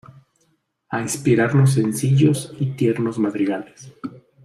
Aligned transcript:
A 0.89 0.99
inspirarnos 0.99 1.73
sencillos 1.73 2.51
y 2.59 2.71
tiernos 2.71 3.19
madrigales. 3.19 3.93